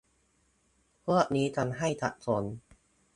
[1.05, 2.43] พวกนี้ทำให้สับสน